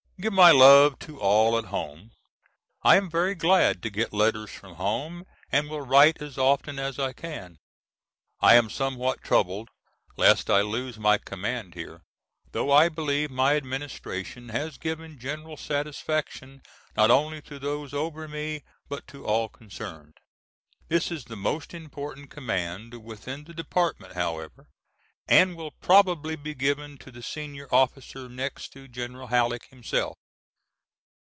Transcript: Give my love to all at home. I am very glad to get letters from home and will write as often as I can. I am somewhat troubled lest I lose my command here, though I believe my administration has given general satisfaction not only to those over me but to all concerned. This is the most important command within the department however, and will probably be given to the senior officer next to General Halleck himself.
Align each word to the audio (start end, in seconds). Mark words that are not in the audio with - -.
Give 0.21 0.31
my 0.33 0.51
love 0.51 0.99
to 0.99 1.19
all 1.19 1.57
at 1.57 1.65
home. 1.65 2.11
I 2.83 2.95
am 2.95 3.09
very 3.09 3.33
glad 3.33 3.81
to 3.81 3.89
get 3.89 4.13
letters 4.13 4.51
from 4.51 4.75
home 4.75 5.25
and 5.51 5.67
will 5.67 5.81
write 5.81 6.21
as 6.21 6.37
often 6.37 6.77
as 6.77 6.99
I 6.99 7.11
can. 7.11 7.57
I 8.39 8.53
am 8.53 8.69
somewhat 8.69 9.23
troubled 9.23 9.69
lest 10.17 10.47
I 10.47 10.61
lose 10.61 10.99
my 10.99 11.17
command 11.17 11.73
here, 11.73 12.03
though 12.51 12.71
I 12.71 12.87
believe 12.87 13.31
my 13.31 13.55
administration 13.55 14.49
has 14.49 14.77
given 14.77 15.17
general 15.17 15.57
satisfaction 15.57 16.61
not 16.95 17.09
only 17.09 17.41
to 17.41 17.57
those 17.57 17.91
over 17.91 18.27
me 18.27 18.61
but 18.87 19.07
to 19.07 19.25
all 19.25 19.49
concerned. 19.49 20.19
This 20.87 21.09
is 21.09 21.25
the 21.25 21.35
most 21.35 21.73
important 21.73 22.29
command 22.29 23.03
within 23.03 23.45
the 23.45 23.55
department 23.55 24.13
however, 24.13 24.67
and 25.27 25.55
will 25.55 25.71
probably 25.71 26.35
be 26.35 26.53
given 26.53 26.97
to 26.97 27.09
the 27.11 27.23
senior 27.23 27.73
officer 27.73 28.27
next 28.27 28.73
to 28.73 28.87
General 28.87 29.27
Halleck 29.27 29.65
himself. 29.69 30.17